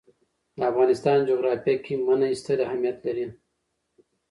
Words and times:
د 0.57 0.59
افغانستان 0.71 1.17
جغرافیه 1.29 1.75
کې 1.85 1.93
منی 2.05 2.33
ستر 2.41 2.57
اهمیت 2.67 2.97
لري. 3.05 3.27